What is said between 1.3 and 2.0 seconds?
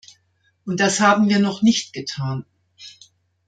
noch nicht